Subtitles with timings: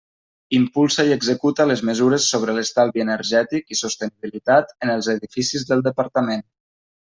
[0.59, 6.47] Impulsa i executa les mesures sobre l'estalvi energètic i sostenibilitat en els edificis del Departament.